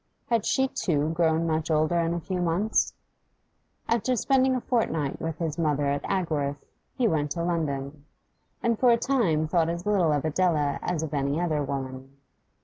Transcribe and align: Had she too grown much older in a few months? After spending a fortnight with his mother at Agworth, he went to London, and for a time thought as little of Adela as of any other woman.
Had 0.31 0.47
she 0.47 0.67
too 0.67 1.11
grown 1.11 1.45
much 1.45 1.69
older 1.69 1.99
in 1.99 2.15
a 2.15 2.19
few 2.19 2.41
months? 2.41 2.95
After 3.87 4.15
spending 4.15 4.55
a 4.55 4.61
fortnight 4.61 5.21
with 5.21 5.37
his 5.37 5.59
mother 5.59 5.85
at 5.85 6.01
Agworth, 6.05 6.65
he 6.95 7.07
went 7.07 7.29
to 7.33 7.43
London, 7.43 8.05
and 8.63 8.79
for 8.79 8.89
a 8.89 8.97
time 8.97 9.47
thought 9.47 9.69
as 9.69 9.85
little 9.85 10.11
of 10.11 10.25
Adela 10.25 10.79
as 10.81 11.03
of 11.03 11.13
any 11.13 11.39
other 11.39 11.61
woman. 11.63 12.17